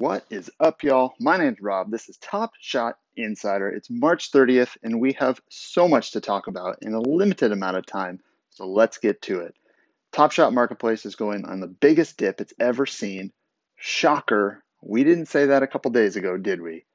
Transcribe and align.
What 0.00 0.24
is 0.30 0.50
up, 0.58 0.82
y'all? 0.82 1.12
My 1.20 1.36
name's 1.36 1.60
Rob. 1.60 1.90
This 1.90 2.08
is 2.08 2.16
Top 2.16 2.52
Shot 2.58 2.96
Insider. 3.18 3.68
It's 3.68 3.90
March 3.90 4.32
30th, 4.32 4.78
and 4.82 4.98
we 4.98 5.12
have 5.12 5.42
so 5.50 5.88
much 5.88 6.12
to 6.12 6.22
talk 6.22 6.46
about 6.46 6.78
in 6.80 6.94
a 6.94 7.00
limited 7.00 7.52
amount 7.52 7.76
of 7.76 7.84
time. 7.84 8.18
So 8.48 8.66
let's 8.66 8.96
get 8.96 9.20
to 9.20 9.40
it. 9.40 9.54
Top 10.10 10.32
Shot 10.32 10.54
Marketplace 10.54 11.04
is 11.04 11.16
going 11.16 11.44
on 11.44 11.60
the 11.60 11.66
biggest 11.66 12.16
dip 12.16 12.40
it's 12.40 12.54
ever 12.58 12.86
seen. 12.86 13.30
Shocker. 13.76 14.64
We 14.80 15.04
didn't 15.04 15.26
say 15.26 15.44
that 15.44 15.62
a 15.62 15.66
couple 15.66 15.90
days 15.90 16.16
ago, 16.16 16.38
did 16.38 16.62
we? 16.62 16.86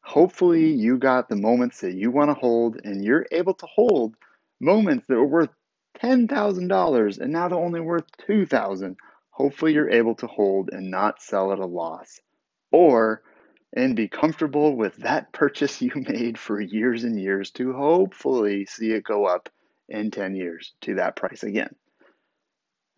Hopefully, 0.00 0.72
you 0.72 0.96
got 0.96 1.28
the 1.28 1.36
moments 1.36 1.82
that 1.82 1.92
you 1.92 2.10
want 2.10 2.30
to 2.30 2.34
hold, 2.34 2.80
and 2.82 3.04
you're 3.04 3.26
able 3.30 3.52
to 3.52 3.66
hold 3.66 4.14
moments 4.58 5.06
that 5.08 5.16
were 5.16 5.26
worth 5.26 5.50
$10,000 5.98 7.18
and 7.18 7.30
now 7.30 7.46
they're 7.46 7.58
only 7.58 7.80
worth 7.80 8.06
2,000. 8.26 8.96
Hopefully, 9.32 9.74
you're 9.74 9.90
able 9.90 10.14
to 10.14 10.26
hold 10.26 10.70
and 10.72 10.90
not 10.90 11.20
sell 11.20 11.52
at 11.52 11.58
a 11.58 11.66
loss 11.66 12.20
or 12.74 13.22
and 13.72 13.94
be 13.94 14.08
comfortable 14.08 14.76
with 14.76 14.96
that 14.96 15.32
purchase 15.32 15.80
you 15.80 15.92
made 16.08 16.36
for 16.36 16.60
years 16.60 17.04
and 17.04 17.20
years 17.20 17.52
to 17.52 17.72
hopefully 17.72 18.66
see 18.66 18.90
it 18.90 19.04
go 19.04 19.26
up 19.26 19.48
in 19.88 20.10
10 20.10 20.34
years 20.34 20.74
to 20.80 20.96
that 20.96 21.14
price 21.14 21.44
again. 21.44 21.72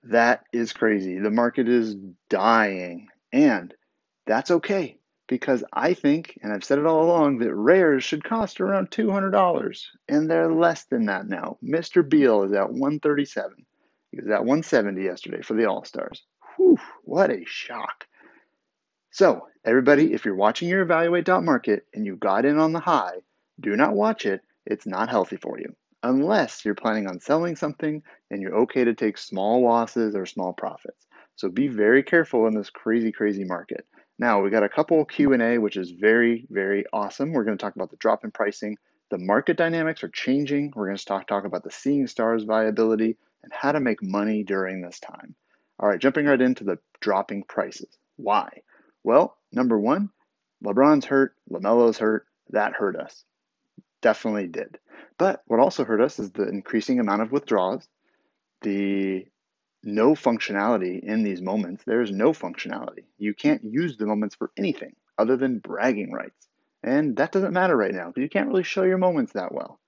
That 0.04 0.44
is 0.52 0.72
crazy. 0.72 1.18
The 1.18 1.30
market 1.30 1.68
is 1.68 1.94
dying, 2.30 3.08
and 3.32 3.74
that's 4.26 4.50
okay 4.50 4.98
because 5.26 5.62
I 5.72 5.92
think, 5.92 6.38
and 6.42 6.52
I've 6.52 6.64
said 6.64 6.78
it 6.78 6.86
all 6.86 7.04
along, 7.04 7.38
that 7.38 7.54
rares 7.54 8.04
should 8.04 8.24
cost 8.24 8.60
around 8.60 8.90
$200, 8.90 9.82
and 10.08 10.30
they're 10.30 10.52
less 10.52 10.84
than 10.84 11.06
that 11.06 11.28
now. 11.28 11.58
Mr. 11.62 12.08
Beal 12.08 12.44
is 12.44 12.52
at 12.52 12.70
137. 12.70 13.66
He 14.12 14.18
was 14.18 14.30
at 14.30 14.44
170 14.44 15.02
yesterday 15.02 15.42
for 15.42 15.54
the 15.54 15.66
All 15.66 15.84
Stars. 15.84 16.22
Whew, 16.56 16.78
what 17.02 17.30
a 17.30 17.44
shock. 17.44 18.06
So, 19.18 19.48
everybody, 19.64 20.12
if 20.12 20.26
you're 20.26 20.34
watching 20.34 20.68
your 20.68 20.82
evaluate 20.82 21.26
market 21.26 21.86
and 21.94 22.04
you 22.04 22.16
got 22.16 22.44
in 22.44 22.58
on 22.58 22.74
the 22.74 22.80
high, 22.80 23.22
do 23.58 23.74
not 23.74 23.94
watch 23.94 24.26
it. 24.26 24.42
It's 24.66 24.86
not 24.86 25.08
healthy 25.08 25.38
for 25.38 25.58
you. 25.58 25.74
Unless 26.02 26.66
you're 26.66 26.74
planning 26.74 27.06
on 27.06 27.20
selling 27.20 27.56
something 27.56 28.02
and 28.30 28.42
you're 28.42 28.58
okay 28.64 28.84
to 28.84 28.92
take 28.92 29.16
small 29.16 29.64
losses 29.64 30.14
or 30.14 30.26
small 30.26 30.52
profits. 30.52 31.06
So 31.34 31.48
be 31.48 31.66
very 31.66 32.02
careful 32.02 32.46
in 32.46 32.54
this 32.54 32.68
crazy, 32.68 33.10
crazy 33.10 33.44
market. 33.44 33.86
Now 34.18 34.42
we 34.42 34.50
got 34.50 34.64
a 34.64 34.68
couple 34.68 35.02
Q&A, 35.06 35.56
which 35.56 35.78
is 35.78 35.92
very, 35.92 36.46
very 36.50 36.84
awesome. 36.92 37.32
We're 37.32 37.44
going 37.44 37.56
to 37.56 37.62
talk 37.64 37.74
about 37.74 37.90
the 37.90 37.96
drop 37.96 38.22
in 38.22 38.32
pricing. 38.32 38.76
The 39.08 39.16
market 39.16 39.56
dynamics 39.56 40.04
are 40.04 40.10
changing. 40.10 40.74
We're 40.76 40.88
going 40.88 40.98
to 40.98 41.04
talk, 41.06 41.26
talk 41.26 41.46
about 41.46 41.64
the 41.64 41.70
seeing 41.70 42.06
stars 42.06 42.42
viability 42.42 43.16
and 43.42 43.50
how 43.50 43.72
to 43.72 43.80
make 43.80 44.02
money 44.02 44.44
during 44.44 44.82
this 44.82 45.00
time. 45.00 45.34
All 45.80 45.88
right, 45.88 45.98
jumping 45.98 46.26
right 46.26 46.38
into 46.38 46.64
the 46.64 46.78
dropping 47.00 47.44
prices. 47.44 47.96
Why? 48.16 48.50
Well, 49.06 49.36
number 49.52 49.78
one, 49.78 50.10
LeBron's 50.64 51.04
hurt, 51.04 51.36
LaMelo's 51.48 51.96
hurt. 51.96 52.26
That 52.50 52.72
hurt 52.72 52.96
us. 52.96 53.24
Definitely 54.02 54.48
did. 54.48 54.80
But 55.16 55.44
what 55.46 55.60
also 55.60 55.84
hurt 55.84 56.00
us 56.00 56.18
is 56.18 56.32
the 56.32 56.48
increasing 56.48 56.98
amount 56.98 57.22
of 57.22 57.30
withdrawals, 57.30 57.86
the 58.62 59.24
no 59.84 60.16
functionality 60.16 61.04
in 61.04 61.22
these 61.22 61.40
moments. 61.40 61.84
There 61.84 62.02
is 62.02 62.10
no 62.10 62.32
functionality. 62.32 63.04
You 63.16 63.32
can't 63.32 63.62
use 63.62 63.96
the 63.96 64.06
moments 64.06 64.34
for 64.34 64.50
anything 64.56 64.96
other 65.16 65.36
than 65.36 65.60
bragging 65.60 66.10
rights. 66.10 66.48
And 66.82 67.16
that 67.18 67.30
doesn't 67.30 67.52
matter 67.52 67.76
right 67.76 67.94
now 67.94 68.08
because 68.08 68.22
you 68.22 68.28
can't 68.28 68.48
really 68.48 68.64
show 68.64 68.82
your 68.82 68.98
moments 68.98 69.34
that 69.34 69.54
well. 69.54 69.78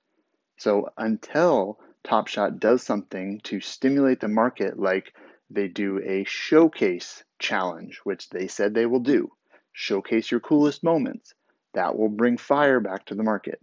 So 0.59 0.91
until 0.97 1.81
Top 2.05 2.29
Shot 2.29 2.61
does 2.61 2.85
something 2.85 3.41
to 3.45 3.59
stimulate 3.59 4.21
the 4.21 4.29
market, 4.29 4.79
like 4.79 5.13
they 5.51 5.69
do 5.69 6.01
a 6.05 6.25
showcase 6.25 7.25
challenge, 7.39 8.01
which 8.05 8.29
they 8.29 8.49
said 8.49 8.75
they 8.75 8.87
will 8.87 9.01
do. 9.01 9.31
Showcase 9.73 10.31
your 10.31 10.41
coolest 10.41 10.83
moments. 10.83 11.35
That 11.75 11.97
will 11.97 12.09
bring 12.09 12.37
fire 12.37 12.81
back 12.81 13.07
to 13.07 13.15
the 13.15 13.23
market. 13.23 13.61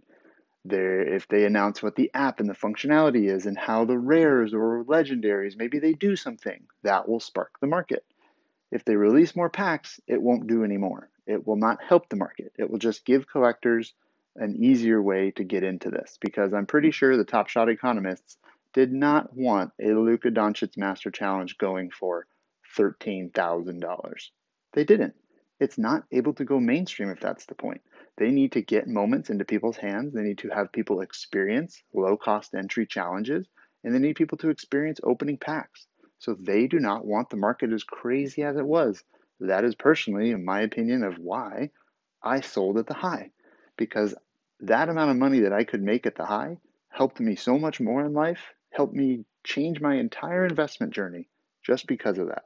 There, 0.64 1.02
if 1.02 1.28
they 1.28 1.44
announce 1.44 1.82
what 1.82 1.94
the 1.94 2.10
app 2.12 2.40
and 2.40 2.48
the 2.48 2.54
functionality 2.54 3.30
is 3.30 3.46
and 3.46 3.56
how 3.56 3.84
the 3.84 3.98
rares 3.98 4.52
or 4.52 4.84
legendaries, 4.84 5.56
maybe 5.56 5.78
they 5.78 5.92
do 5.92 6.16
something, 6.16 6.66
that 6.82 7.08
will 7.08 7.20
spark 7.20 7.52
the 7.60 7.68
market. 7.68 8.04
If 8.72 8.84
they 8.84 8.96
release 8.96 9.36
more 9.36 9.50
packs, 9.50 10.00
it 10.08 10.20
won't 10.20 10.48
do 10.48 10.64
any 10.64 10.76
more. 10.76 11.08
It 11.26 11.46
will 11.46 11.56
not 11.56 11.82
help 11.82 12.08
the 12.08 12.16
market. 12.16 12.52
It 12.58 12.68
will 12.68 12.78
just 12.78 13.04
give 13.04 13.28
collectors 13.28 13.94
an 14.34 14.56
easier 14.56 15.00
way 15.00 15.30
to 15.32 15.44
get 15.44 15.62
into 15.62 15.90
this 15.90 16.18
because 16.20 16.52
I'm 16.52 16.66
pretty 16.66 16.90
sure 16.90 17.16
the 17.16 17.24
top 17.24 17.48
shot 17.48 17.68
economists 17.68 18.36
did 18.76 18.92
not 18.92 19.34
want 19.34 19.72
a 19.80 19.94
Luka 19.94 20.30
Doncic 20.30 20.76
Master 20.76 21.10
Challenge 21.10 21.56
going 21.56 21.90
for 21.90 22.26
$13,000. 22.76 24.30
They 24.74 24.84
didn't. 24.84 25.14
It's 25.58 25.78
not 25.78 26.04
able 26.12 26.34
to 26.34 26.44
go 26.44 26.60
mainstream 26.60 27.08
if 27.08 27.18
that's 27.18 27.46
the 27.46 27.54
point. 27.54 27.80
They 28.18 28.30
need 28.30 28.52
to 28.52 28.60
get 28.60 28.86
moments 28.86 29.30
into 29.30 29.46
people's 29.46 29.78
hands. 29.78 30.12
They 30.12 30.20
need 30.20 30.36
to 30.38 30.50
have 30.50 30.72
people 30.72 31.00
experience 31.00 31.82
low 31.94 32.18
cost 32.18 32.54
entry 32.54 32.84
challenges, 32.84 33.46
and 33.82 33.94
they 33.94 33.98
need 33.98 34.16
people 34.16 34.36
to 34.38 34.50
experience 34.50 35.00
opening 35.02 35.38
packs. 35.38 35.86
So 36.18 36.34
they 36.34 36.66
do 36.66 36.78
not 36.78 37.06
want 37.06 37.30
the 37.30 37.38
market 37.38 37.72
as 37.72 37.82
crazy 37.82 38.42
as 38.42 38.58
it 38.58 38.66
was. 38.66 39.02
That 39.40 39.64
is 39.64 39.74
personally, 39.74 40.32
in 40.32 40.44
my 40.44 40.60
opinion, 40.60 41.02
of 41.02 41.16
why 41.16 41.70
I 42.22 42.42
sold 42.42 42.76
at 42.76 42.86
the 42.86 42.92
high. 42.92 43.30
Because 43.78 44.14
that 44.60 44.90
amount 44.90 45.12
of 45.12 45.16
money 45.16 45.40
that 45.40 45.54
I 45.54 45.64
could 45.64 45.82
make 45.82 46.04
at 46.04 46.16
the 46.16 46.26
high 46.26 46.58
helped 46.90 47.20
me 47.20 47.36
so 47.36 47.58
much 47.58 47.80
more 47.80 48.04
in 48.04 48.12
life, 48.12 48.52
helped 48.76 48.94
me 48.94 49.24
change 49.42 49.80
my 49.80 49.94
entire 49.94 50.44
investment 50.44 50.92
journey 50.92 51.28
just 51.64 51.86
because 51.86 52.18
of 52.18 52.28
that 52.28 52.44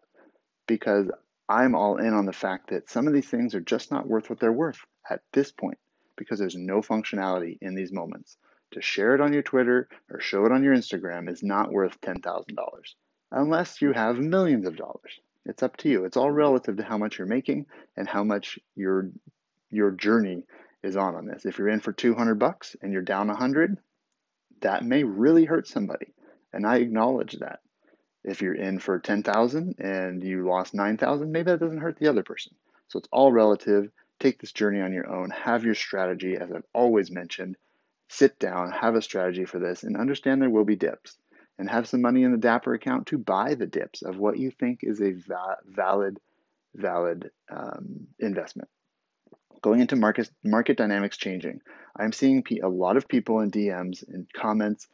because 0.67 1.11
I'm 1.49 1.75
all 1.75 1.97
in 1.97 2.15
on 2.15 2.27
the 2.27 2.33
fact 2.33 2.71
that 2.71 2.89
some 2.89 3.09
of 3.09 3.13
these 3.13 3.29
things 3.29 3.57
are 3.57 3.61
just 3.61 3.91
not 3.91 4.07
worth 4.07 4.31
what 4.31 4.39
they're 4.39 4.53
worth 4.53 4.79
at 5.11 5.23
this 5.33 5.51
point 5.51 5.79
because 6.17 6.39
there's 6.39 6.55
no 6.55 6.81
functionality 6.81 7.59
in 7.61 7.75
these 7.75 7.91
moments. 7.91 8.37
To 8.75 8.81
share 8.81 9.17
it 9.17 9.21
on 9.21 9.33
your 9.33 9.43
Twitter 9.43 9.89
or 10.09 10.21
show 10.21 10.47
it 10.47 10.53
on 10.53 10.63
your 10.63 10.77
Instagram 10.77 11.29
is 11.29 11.43
not 11.43 11.73
worth 11.73 12.01
$10,000 12.03 12.23
unless 13.33 13.83
you 13.83 13.93
have 13.93 14.19
millions 14.19 14.65
of 14.65 14.77
dollars. 14.77 15.19
It's 15.45 15.65
up 15.65 15.77
to 15.79 15.89
you. 15.89 16.05
It's 16.05 16.17
all 16.17 16.31
relative 16.31 16.77
to 16.77 16.85
how 16.85 16.99
much 16.99 17.19
you're 17.19 17.27
making 17.27 17.67
and 17.97 18.07
how 18.07 18.23
much 18.23 18.61
your 18.77 19.11
your 19.71 19.91
journey 19.91 20.45
is 20.85 20.97
on 20.97 21.17
on 21.17 21.27
this. 21.27 21.45
If 21.47 21.59
you're 21.59 21.69
in 21.69 21.81
for 21.81 21.93
200 21.93 22.37
bucks 22.37 22.77
and 22.81 22.93
you're 22.93 23.03
down 23.03 23.27
100, 23.27 23.79
that 24.61 24.85
may 24.85 25.03
really 25.03 25.45
hurt 25.45 25.67
somebody. 25.67 26.13
And 26.53 26.67
I 26.67 26.77
acknowledge 26.77 27.39
that. 27.39 27.61
If 28.23 28.43
you're 28.43 28.55
in 28.55 28.79
for 28.79 28.99
10,000 28.99 29.77
and 29.79 30.23
you 30.23 30.47
lost 30.47 30.75
9,000, 30.75 31.33
maybe 31.33 31.51
that 31.51 31.61
doesn't 31.61 31.79
hurt 31.79 31.99
the 31.99 32.09
other 32.09 32.23
person. 32.23 32.55
So 32.89 32.99
it's 32.99 33.09
all 33.11 33.33
relative. 33.33 33.91
Take 34.19 34.41
this 34.41 34.53
journey 34.53 34.81
on 34.81 34.93
your 34.93 35.09
own. 35.09 35.31
Have 35.31 35.65
your 35.65 35.75
strategy, 35.75 36.37
as 36.37 36.53
I've 36.53 36.67
always 36.75 37.11
mentioned. 37.11 37.57
Sit 38.09 38.39
down, 38.39 38.73
have 38.73 38.95
a 38.95 39.03
strategy 39.03 39.45
for 39.47 39.59
this, 39.59 39.85
and 39.85 39.97
understand 39.97 40.43
there 40.43 40.51
will 40.51 40.65
be 40.65 40.77
dips. 40.77 41.17
And 41.59 41.71
have 41.71 41.89
some 41.89 42.03
money 42.03 42.23
in 42.23 42.33
the 42.33 42.39
Dapper 42.39 42.75
account 42.75 43.07
to 43.09 43.19
buy 43.19 43.55
the 43.55 43.67
dips 43.67 44.03
of 44.03 44.19
what 44.19 44.39
you 44.39 44.51
think 44.51 44.81
is 44.83 45.01
a 45.01 45.13
va- 45.13 45.59
valid, 45.67 46.19
valid 46.75 47.31
um, 47.51 48.09
investment. 48.19 48.69
Going 49.63 49.81
into 49.81 49.95
market 49.97 50.31
market 50.43 50.79
dynamics 50.79 51.19
changing, 51.19 51.61
I'm 51.95 52.13
seeing 52.13 52.43
a 52.63 52.69
lot 52.69 52.97
of 52.97 53.09
people 53.09 53.41
in 53.41 53.51
DMs 53.51 54.07
and 54.09 54.27
comments 54.33 54.89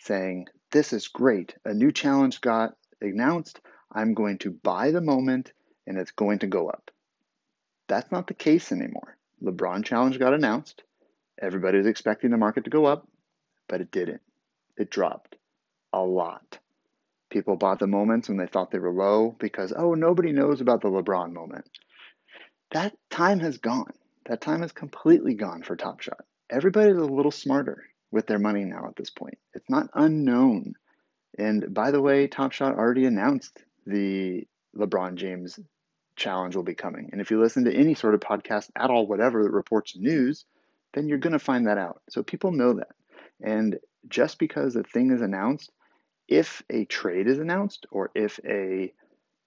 saying 0.00 0.48
this 0.70 0.92
is 0.92 1.08
great. 1.08 1.54
A 1.64 1.72
new 1.72 1.92
challenge 1.92 2.40
got 2.40 2.76
announced. 3.00 3.60
I'm 3.92 4.14
going 4.14 4.38
to 4.38 4.50
buy 4.50 4.90
the 4.90 5.00
moment 5.00 5.52
and 5.86 5.98
it's 5.98 6.10
going 6.10 6.40
to 6.40 6.46
go 6.46 6.68
up. 6.68 6.90
That's 7.88 8.12
not 8.12 8.26
the 8.26 8.34
case 8.34 8.70
anymore. 8.70 9.16
LeBron 9.42 9.84
challenge 9.84 10.18
got 10.18 10.34
announced. 10.34 10.82
Everybody 11.40 11.78
was 11.78 11.86
expecting 11.86 12.30
the 12.30 12.36
market 12.36 12.64
to 12.64 12.70
go 12.70 12.84
up, 12.84 13.08
but 13.68 13.80
it 13.80 13.90
didn't. 13.90 14.20
It 14.76 14.90
dropped 14.90 15.36
a 15.92 16.02
lot. 16.02 16.58
People 17.30 17.56
bought 17.56 17.78
the 17.78 17.86
moments 17.86 18.28
when 18.28 18.38
they 18.38 18.46
thought 18.46 18.70
they 18.70 18.78
were 18.78 18.92
low 18.92 19.34
because, 19.38 19.72
oh, 19.74 19.94
nobody 19.94 20.32
knows 20.32 20.60
about 20.60 20.82
the 20.82 20.88
LeBron 20.88 21.32
moment. 21.32 21.68
That 22.72 22.96
time 23.10 23.40
has 23.40 23.58
gone. 23.58 23.92
That 24.26 24.40
time 24.40 24.62
is 24.62 24.72
completely 24.72 25.34
gone 25.34 25.62
for 25.62 25.76
Top 25.76 26.00
Shot. 26.00 26.24
Everybody's 26.50 26.96
a 26.96 27.04
little 27.04 27.30
smarter 27.30 27.84
with 28.10 28.26
their 28.26 28.38
money 28.38 28.64
now 28.64 28.86
at 28.86 28.96
this 28.96 29.10
point. 29.10 29.38
It's 29.54 29.68
not 29.68 29.90
unknown. 29.94 30.74
And 31.38 31.72
by 31.72 31.90
the 31.90 32.00
way, 32.00 32.26
Top 32.26 32.52
Shot 32.52 32.76
already 32.76 33.04
announced 33.04 33.62
the 33.86 34.46
LeBron 34.76 35.16
James 35.16 35.58
challenge 36.16 36.56
will 36.56 36.62
be 36.62 36.74
coming. 36.74 37.10
And 37.12 37.20
if 37.20 37.30
you 37.30 37.40
listen 37.40 37.64
to 37.64 37.74
any 37.74 37.94
sort 37.94 38.14
of 38.14 38.20
podcast 38.20 38.70
at 38.76 38.90
all, 38.90 39.06
whatever 39.06 39.42
that 39.42 39.50
reports 39.50 39.96
news, 39.96 40.44
then 40.94 41.08
you're 41.08 41.18
going 41.18 41.32
to 41.32 41.38
find 41.38 41.66
that 41.66 41.78
out. 41.78 42.02
So 42.10 42.22
people 42.22 42.50
know 42.50 42.74
that. 42.74 42.92
And 43.42 43.78
just 44.08 44.38
because 44.38 44.74
a 44.74 44.82
thing 44.82 45.12
is 45.12 45.20
announced, 45.20 45.70
if 46.26 46.62
a 46.70 46.84
trade 46.86 47.26
is 47.26 47.38
announced 47.38 47.86
or 47.90 48.10
if 48.14 48.40
a 48.44 48.92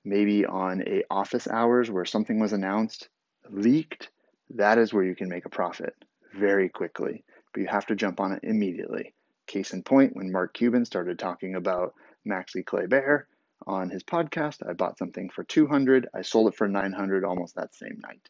maybe 0.04 0.46
on 0.46 0.81
a 0.88 1.04
office 1.12 1.48
hours 1.48 1.92
where 1.92 2.06
something 2.06 2.40
was 2.40 2.54
announced 2.54 3.10
leaked, 3.50 4.10
that 4.52 4.78
is 4.78 4.94
where 4.94 5.04
you 5.04 5.16
can 5.16 5.30
make 5.30 5.46
a 5.46 5.50
profit 5.50 5.94
very 6.34 6.69
quickly 6.69 7.24
but 7.53 7.62
you 7.62 7.68
have 7.68 7.88
to 7.88 7.95
jump 7.95 8.19
on 8.21 8.33
it 8.33 8.42
immediately. 8.44 9.13
Case 9.48 9.74
in 9.74 9.83
point, 9.83 10.15
when 10.15 10.31
Mark 10.31 10.53
Cuban 10.53 10.86
started 10.86 11.19
talking 11.19 11.56
about 11.56 11.95
Maxi 12.27 12.65
Kleber 12.65 13.27
on 13.68 13.89
his 13.89 14.03
podcast, 14.03 14.68
I 14.68 14.74
bought 14.74 14.98
something 15.00 15.30
for 15.30 15.44
200, 15.44 16.07
I 16.13 16.24
sold 16.24 16.50
it 16.50 16.57
for 16.57 16.68
900 16.68 17.25
almost 17.25 17.56
that 17.56 17.75
same 17.75 18.00
night. 18.03 18.21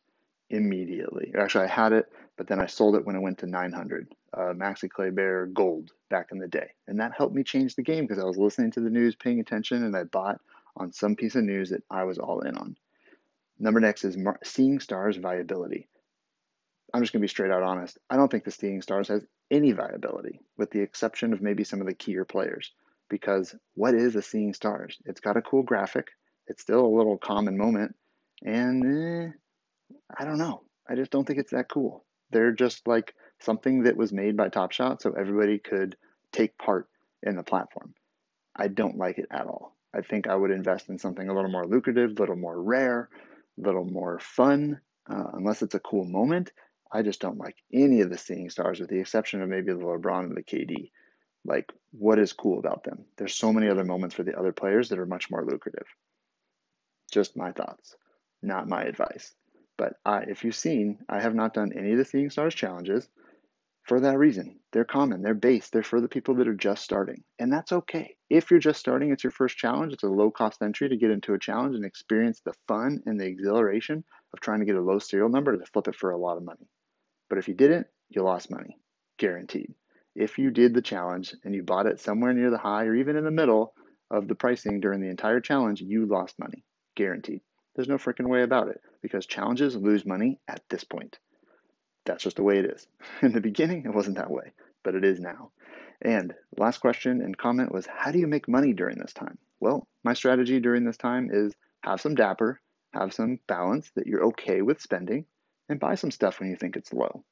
immediately. 0.52 1.34
Actually, 1.38 1.66
I 1.66 1.70
had 1.70 1.94
it, 1.94 2.08
but 2.38 2.48
then 2.48 2.62
I 2.62 2.68
sold 2.68 2.96
it 2.96 3.06
when 3.06 3.18
it 3.18 3.22
went 3.22 3.40
to 3.40 3.48
900. 3.48 4.16
Uh, 4.34 4.40
Maxi 4.54 4.90
Clay 4.90 5.12
Gold 5.54 5.92
back 6.12 6.30
in 6.34 6.40
the 6.40 6.50
day, 6.50 6.72
and 6.88 7.00
that 7.02 7.14
helped 7.18 7.36
me 7.36 7.44
change 7.44 7.76
the 7.76 7.84
game 7.84 8.06
because 8.06 8.24
I 8.24 8.26
was 8.28 8.38
listening 8.38 8.72
to 8.74 8.82
the 8.82 8.92
news, 8.92 9.16
paying 9.16 9.42
attention, 9.42 9.84
and 9.86 9.98
I 9.98 10.06
bought 10.06 10.42
on 10.78 10.94
some 10.94 11.18
piece 11.18 11.36
of 11.36 11.46
news 11.46 11.72
that 11.72 11.84
I 11.92 12.06
was 12.06 12.20
all 12.20 12.42
in 12.42 12.58
on. 12.58 12.78
Number 13.60 13.80
next 13.82 14.06
is 14.06 14.18
Seeing 14.44 14.80
Stars 14.80 15.18
viability. 15.18 15.88
I'm 16.94 17.02
just 17.02 17.14
going 17.14 17.22
to 17.22 17.26
be 17.26 17.30
straight 17.30 17.52
out 17.52 17.64
honest. 17.64 17.98
I 18.10 18.18
don't 18.18 18.30
think 18.30 18.44
the 18.44 18.52
Seeing 18.52 18.82
Stars 18.82 19.08
has 19.08 19.26
any 19.50 19.72
viability, 19.72 20.40
with 20.58 20.72
the 20.72 20.82
exception 20.82 21.34
of 21.34 21.42
maybe 21.42 21.64
some 21.64 21.82
of 21.82 21.88
the 21.88 21.94
keyer 21.94 22.28
players. 22.28 22.72
Because 23.10 23.56
what 23.76 23.94
is 23.94 24.16
a 24.16 24.22
Seeing 24.22 24.54
Stars? 24.54 24.98
It's 25.06 25.20
got 25.20 25.38
a 25.38 25.42
cool 25.42 25.64
graphic. 25.64 26.08
It's 26.48 26.62
still 26.62 26.86
a 26.86 26.96
little 26.98 27.18
common 27.18 27.58
moment, 27.58 27.96
and 28.44 28.84
eh, 28.86 29.32
I 30.18 30.26
don't 30.26 30.38
know. 30.38 30.64
I 30.90 30.96
just 30.96 31.12
don't 31.12 31.26
think 31.26 31.40
it's 31.40 31.52
that 31.52 31.70
cool. 31.70 32.06
They're 32.32 32.52
just 32.52 32.88
like 32.88 33.14
something 33.40 33.84
that 33.84 33.98
was 33.98 34.12
made 34.12 34.38
by 34.38 34.50
Top 34.50 34.72
Shot 34.72 35.02
so 35.02 35.14
everybody 35.14 35.60
could 35.60 35.96
take 36.32 36.58
part 36.58 36.88
in 37.24 37.36
the 37.36 37.44
platform. 37.44 37.94
I 38.56 38.68
don't 38.68 38.98
like 38.98 39.18
it 39.18 39.28
at 39.32 39.48
all. 39.48 39.76
I 39.94 40.02
think 40.02 40.28
I 40.28 40.36
would 40.36 40.52
invest 40.52 40.90
in 40.90 40.98
something 40.98 41.28
a 41.28 41.34
little 41.34 41.52
more 41.52 41.66
lucrative, 41.66 42.12
a 42.12 42.20
little 42.20 42.36
more 42.36 42.62
rare, 42.62 43.10
a 43.58 43.62
little 43.62 43.86
more 43.86 44.20
fun, 44.20 44.80
uh, 45.10 45.28
unless 45.34 45.62
it's 45.62 45.76
a 45.76 45.80
cool 45.80 46.06
moment. 46.06 46.52
I 46.94 47.02
just 47.04 47.22
don't 47.22 47.38
like 47.38 47.56
any 47.74 48.02
of 48.02 48.10
the 48.10 48.18
seeing 48.18 48.50
stars, 48.50 48.80
with 48.80 48.90
the 48.90 49.00
exception 49.00 49.42
of 49.42 49.50
maybe 49.50 49.72
the 49.72 49.80
LeBron 49.80 50.26
and 50.26 50.36
the 50.36 50.44
KD. 50.44 50.92
Like, 51.46 51.72
what 51.92 52.20
is 52.20 52.34
cool 52.34 52.60
about 52.60 52.84
them? 52.84 53.06
There's 53.18 53.36
so 53.36 53.54
many 53.54 53.70
other 53.70 53.86
moments 53.86 54.16
for 54.16 54.24
the 54.24 54.38
other 54.38 54.52
players 54.52 54.90
that 54.90 55.00
are 55.00 55.06
much 55.06 55.32
more 55.32 55.46
lucrative. 55.46 55.88
Just 57.12 57.38
my 57.38 57.52
thoughts, 57.52 57.96
not 58.42 58.68
my 58.68 58.84
advice. 58.84 59.34
But 59.78 59.94
I, 60.06 60.24
if 60.24 60.44
you've 60.44 60.56
seen, 60.56 61.00
I 61.10 61.22
have 61.22 61.34
not 61.34 61.54
done 61.54 61.74
any 61.74 61.94
of 61.94 61.98
the 61.98 62.06
Seeing 62.06 62.30
Stars 62.30 62.54
challenges 62.54 63.08
for 63.84 64.00
that 64.02 64.18
reason. 64.18 64.60
They're 64.72 64.86
common, 64.86 65.22
they're 65.22 65.34
base, 65.34 65.70
they're 65.70 65.84
for 65.84 66.02
the 66.02 66.08
people 66.08 66.36
that 66.36 66.48
are 66.48 66.54
just 66.54 66.84
starting. 66.84 67.24
And 67.40 67.52
that's 67.52 67.72
okay. 67.72 68.16
If 68.30 68.52
you're 68.52 68.60
just 68.60 68.80
starting, 68.80 69.12
it's 69.12 69.24
your 69.24 69.32
first 69.32 69.58
challenge, 69.58 69.94
it's 69.94 70.04
a 70.04 70.08
low 70.08 70.30
cost 70.30 70.62
entry 70.62 70.90
to 70.90 70.98
get 70.98 71.10
into 71.10 71.34
a 71.34 71.40
challenge 71.40 71.76
and 71.76 71.86
experience 71.86 72.42
the 72.42 72.54
fun 72.68 73.02
and 73.06 73.20
the 73.20 73.26
exhilaration 73.26 74.04
of 74.34 74.40
trying 74.40 74.60
to 74.60 74.66
get 74.66 74.76
a 74.76 74.82
low 74.82 75.00
serial 75.00 75.30
number 75.30 75.58
to 75.58 75.66
flip 75.66 75.88
it 75.88 75.96
for 75.96 76.12
a 76.12 76.18
lot 76.18 76.38
of 76.38 76.44
money. 76.44 76.68
But 77.32 77.38
if 77.38 77.48
you 77.48 77.54
didn't, 77.54 77.88
you 78.10 78.24
lost 78.24 78.52
money, 78.52 78.78
guaranteed. 79.18 79.74
If 80.16 80.38
you 80.38 80.52
did 80.52 80.74
the 80.74 80.82
challenge 80.82 81.34
and 81.46 81.56
you 81.56 81.64
bought 81.64 81.86
it 81.86 82.02
somewhere 82.02 82.34
near 82.34 82.50
the 82.50 82.58
high 82.58 82.84
or 82.84 82.94
even 82.94 83.16
in 83.16 83.24
the 83.24 83.32
middle 83.32 83.74
of 84.10 84.28
the 84.28 84.36
pricing 84.36 84.82
during 84.82 85.00
the 85.00 85.08
entire 85.08 85.40
challenge, 85.40 85.80
you 85.80 86.06
lost 86.06 86.38
money, 86.38 86.66
guaranteed. 86.94 87.40
There's 87.74 87.88
no 87.88 87.96
freaking 87.96 88.28
way 88.28 88.44
about 88.44 88.68
it 88.68 88.82
because 89.02 89.26
challenges 89.26 89.78
lose 89.78 90.06
money 90.06 90.42
at 90.50 90.62
this 90.68 90.84
point. 90.84 91.20
That's 92.04 92.22
just 92.22 92.36
the 92.36 92.44
way 92.44 92.60
it 92.60 92.66
is. 92.66 92.86
In 93.22 93.32
the 93.32 93.40
beginning, 93.40 93.86
it 93.86 93.96
wasn't 93.96 94.18
that 94.18 94.30
way, 94.30 94.52
but 94.84 94.96
it 94.96 95.06
is 95.06 95.22
now. 95.22 95.52
And 96.02 96.34
last 96.58 96.80
question 96.80 97.22
and 97.22 97.38
comment 97.38 97.72
was 97.72 97.86
how 97.86 98.12
do 98.12 98.20
you 98.20 98.28
make 98.28 98.50
money 98.50 98.74
during 98.74 98.98
this 98.98 99.14
time? 99.14 99.38
Well, 99.62 99.88
my 100.04 100.16
strategy 100.16 100.60
during 100.60 100.84
this 100.84 100.98
time 100.98 101.30
is 101.32 101.54
have 101.86 102.02
some 102.02 102.14
dapper, 102.16 102.60
have 102.94 103.14
some 103.14 103.40
balance 103.48 103.90
that 103.96 104.06
you're 104.06 104.26
okay 104.26 104.62
with 104.62 104.82
spending, 104.82 105.28
and 105.72 105.80
buy 105.80 105.96
some 105.96 106.12
stuff 106.12 106.40
when 106.40 106.50
you 106.50 106.58
think 106.58 106.76
it's 106.76 106.92
low. 106.92 107.24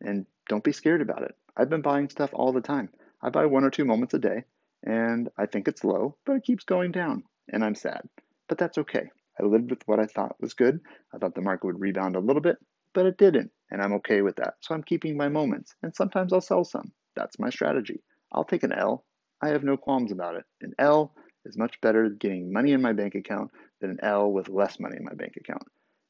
And 0.00 0.26
don't 0.48 0.64
be 0.64 0.72
scared 0.72 1.00
about 1.00 1.22
it. 1.22 1.36
I've 1.56 1.70
been 1.70 1.82
buying 1.82 2.08
stuff 2.08 2.30
all 2.32 2.52
the 2.52 2.60
time. 2.60 2.90
I 3.22 3.30
buy 3.30 3.46
one 3.46 3.62
or 3.62 3.70
two 3.70 3.84
moments 3.84 4.12
a 4.12 4.18
day, 4.18 4.42
and 4.82 5.28
I 5.38 5.46
think 5.46 5.68
it's 5.68 5.84
low, 5.84 6.16
but 6.26 6.34
it 6.34 6.42
keeps 6.42 6.64
going 6.64 6.90
down, 6.90 7.22
and 7.48 7.64
I'm 7.64 7.76
sad. 7.76 8.02
But 8.48 8.58
that's 8.58 8.76
okay. 8.78 9.08
I 9.40 9.44
lived 9.44 9.70
with 9.70 9.86
what 9.86 10.00
I 10.00 10.06
thought 10.06 10.40
was 10.40 10.52
good. 10.52 10.80
I 11.14 11.18
thought 11.18 11.36
the 11.36 11.42
market 11.42 11.66
would 11.66 11.80
rebound 11.80 12.16
a 12.16 12.20
little 12.20 12.42
bit, 12.42 12.56
but 12.92 13.06
it 13.06 13.18
didn't, 13.18 13.52
and 13.70 13.80
I'm 13.80 13.92
okay 13.94 14.20
with 14.20 14.34
that. 14.36 14.54
So 14.60 14.74
I'm 14.74 14.82
keeping 14.82 15.16
my 15.16 15.28
moments, 15.28 15.76
and 15.84 15.94
sometimes 15.94 16.32
I'll 16.32 16.40
sell 16.40 16.64
some. 16.64 16.90
That's 17.14 17.38
my 17.38 17.50
strategy. 17.50 18.02
I'll 18.32 18.44
take 18.44 18.64
an 18.64 18.72
L. 18.72 19.04
I 19.40 19.48
have 19.50 19.62
no 19.62 19.76
qualms 19.76 20.10
about 20.10 20.34
it. 20.34 20.44
An 20.60 20.74
L 20.80 21.14
is 21.44 21.56
much 21.56 21.80
better 21.80 22.08
getting 22.08 22.52
money 22.52 22.72
in 22.72 22.82
my 22.82 22.92
bank 22.92 23.14
account 23.14 23.52
than 23.80 23.90
an 23.90 24.00
L 24.02 24.32
with 24.32 24.48
less 24.48 24.80
money 24.80 24.96
in 24.96 25.04
my 25.04 25.14
bank 25.14 25.36
account. 25.36 25.62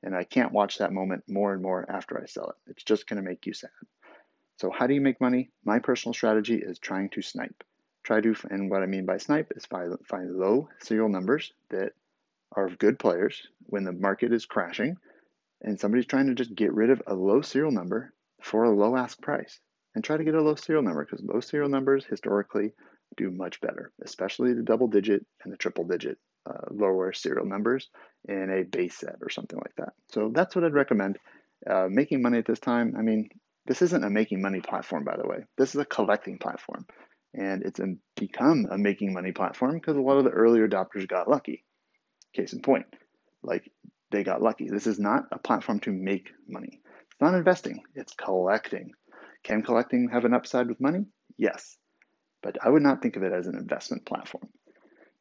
And 0.02 0.14
I 0.14 0.24
can't 0.24 0.52
watch 0.52 0.78
that 0.78 0.92
moment 0.92 1.24
more 1.28 1.52
and 1.52 1.62
more 1.62 1.84
after 1.90 2.20
I 2.20 2.26
sell 2.26 2.50
it. 2.50 2.70
It's 2.70 2.84
just 2.84 3.08
going 3.08 3.22
to 3.22 3.28
make 3.28 3.46
you 3.46 3.52
sad. 3.52 3.70
So, 4.58 4.70
how 4.70 4.86
do 4.86 4.94
you 4.94 5.00
make 5.00 5.20
money? 5.20 5.50
My 5.64 5.78
personal 5.78 6.14
strategy 6.14 6.56
is 6.56 6.78
trying 6.78 7.10
to 7.10 7.22
snipe. 7.22 7.64
Try 8.04 8.20
to, 8.20 8.34
and 8.50 8.70
what 8.70 8.82
I 8.82 8.86
mean 8.86 9.04
by 9.04 9.18
snipe 9.18 9.52
is 9.56 9.66
find, 9.66 9.94
find 10.06 10.30
low 10.36 10.68
serial 10.80 11.08
numbers 11.08 11.52
that 11.70 11.92
are 12.52 12.66
of 12.66 12.78
good 12.78 12.98
players 12.98 13.48
when 13.64 13.84
the 13.84 13.92
market 13.92 14.32
is 14.32 14.46
crashing 14.46 14.96
and 15.62 15.78
somebody's 15.78 16.06
trying 16.06 16.26
to 16.26 16.34
just 16.34 16.54
get 16.54 16.72
rid 16.72 16.90
of 16.90 17.02
a 17.06 17.14
low 17.14 17.40
serial 17.40 17.72
number 17.72 18.12
for 18.40 18.64
a 18.64 18.70
low 18.70 18.96
ask 18.96 19.20
price 19.20 19.60
and 19.94 20.04
try 20.04 20.16
to 20.16 20.24
get 20.24 20.34
a 20.34 20.42
low 20.42 20.54
serial 20.54 20.82
number 20.82 21.04
because 21.04 21.24
low 21.24 21.40
serial 21.40 21.68
numbers 21.68 22.04
historically 22.04 22.72
do 23.16 23.30
much 23.30 23.60
better, 23.60 23.92
especially 24.02 24.52
the 24.52 24.62
double 24.62 24.88
digit 24.88 25.24
and 25.42 25.52
the 25.52 25.56
triple 25.56 25.84
digit 25.84 26.18
uh, 26.46 26.66
lower 26.70 27.12
serial 27.12 27.46
numbers 27.46 27.88
in 28.28 28.50
a 28.50 28.64
base 28.64 28.98
set 28.98 29.16
or 29.20 29.30
something 29.30 29.58
like 29.58 29.74
that. 29.76 29.92
So 30.12 30.30
that's 30.32 30.54
what 30.54 30.64
I'd 30.64 30.74
recommend. 30.74 31.18
Uh, 31.68 31.88
making 31.90 32.22
money 32.22 32.38
at 32.38 32.46
this 32.46 32.60
time, 32.60 32.94
I 32.98 33.02
mean, 33.02 33.28
this 33.66 33.82
isn't 33.82 34.04
a 34.04 34.10
making 34.10 34.40
money 34.40 34.60
platform, 34.60 35.04
by 35.04 35.16
the 35.16 35.26
way. 35.26 35.38
This 35.58 35.74
is 35.74 35.80
a 35.80 35.84
collecting 35.84 36.38
platform. 36.38 36.86
And 37.34 37.62
it's 37.64 37.80
a, 37.80 37.94
become 38.16 38.66
a 38.70 38.78
making 38.78 39.12
money 39.12 39.32
platform 39.32 39.74
because 39.74 39.96
a 39.96 40.00
lot 40.00 40.18
of 40.18 40.24
the 40.24 40.30
earlier 40.30 40.66
adopters 40.68 41.08
got 41.08 41.28
lucky. 41.28 41.64
Case 42.34 42.52
in 42.52 42.62
point, 42.62 42.86
like 43.42 43.70
they 44.10 44.22
got 44.22 44.42
lucky. 44.42 44.68
This 44.68 44.86
is 44.86 44.98
not 44.98 45.24
a 45.32 45.38
platform 45.38 45.80
to 45.80 45.92
make 45.92 46.30
money. 46.48 46.80
It's 47.10 47.20
not 47.20 47.34
investing, 47.34 47.82
it's 47.94 48.14
collecting. 48.14 48.92
Can 49.42 49.62
collecting 49.62 50.08
have 50.12 50.24
an 50.24 50.34
upside 50.34 50.68
with 50.68 50.80
money? 50.80 51.06
Yes. 51.36 51.76
But 52.42 52.58
I 52.64 52.68
would 52.68 52.82
not 52.82 53.02
think 53.02 53.16
of 53.16 53.22
it 53.22 53.32
as 53.32 53.46
an 53.46 53.56
investment 53.56 54.06
platform. 54.06 54.48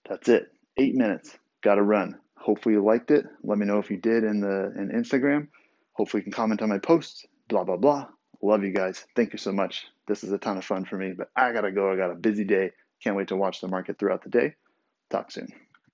That's 0.08 0.30
it. 0.30 0.48
Eight 0.78 0.96
minutes. 0.96 1.38
Got 1.62 1.76
to 1.76 1.84
run. 1.84 2.20
Hopefully 2.38 2.76
you 2.76 2.84
liked 2.84 3.12
it. 3.12 3.26
Let 3.44 3.58
me 3.58 3.66
know 3.66 3.80
if 3.80 3.90
you 3.90 3.98
did 3.98 4.24
in 4.24 4.42
the 4.42 4.74
in 4.78 4.90
Instagram. 4.90 5.48
Hopefully 5.94 6.22
you 6.22 6.26
can 6.26 6.34
comment 6.34 6.62
on 6.62 6.70
my 6.70 6.80
posts. 6.80 7.26
Blah 7.48 7.64
blah 7.64 7.78
blah. 7.78 8.08
Love 8.42 8.64
you 8.64 8.72
guys. 8.74 9.06
Thank 9.16 9.34
you 9.34 9.40
so 9.40 9.52
much. 9.52 9.88
This 10.08 10.24
is 10.24 10.32
a 10.32 10.38
ton 10.38 10.58
of 10.58 10.66
fun 10.66 10.86
for 10.86 10.98
me, 10.98 11.14
but 11.18 11.30
I 11.36 11.54
gotta 11.54 11.72
go. 11.72 11.92
I 11.92 11.96
got 11.96 12.12
a 12.12 12.16
busy 12.16 12.44
day. 12.44 12.72
Can't 13.04 13.16
wait 13.16 13.30
to 13.30 13.36
watch 13.36 13.62
the 13.62 13.68
market 13.68 13.98
throughout 13.98 14.24
the 14.24 14.30
day. 14.30 14.56
Talk 15.10 15.32
soon. 15.32 15.48